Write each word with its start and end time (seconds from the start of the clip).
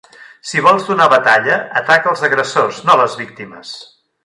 Si 0.51 0.63
vols 0.67 0.87
donar 0.91 1.07
batalla, 1.13 1.59
ataca 1.83 2.11
els 2.15 2.25
agressors, 2.31 2.83
no 2.89 2.99
les 3.03 3.21
víctimes. 3.23 3.79